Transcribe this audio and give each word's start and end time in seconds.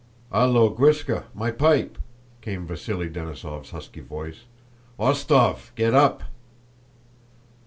"Hallo, 0.31 0.73
Gwíska—my 0.73 1.51
pipe!" 1.51 1.99
came 2.41 2.67
Vasíli 2.67 3.07
Denísov's 3.13 3.69
husky 3.69 3.99
voice. 4.01 4.45
"Wostóv, 4.99 5.69
get 5.75 5.93
up!" 5.93 6.23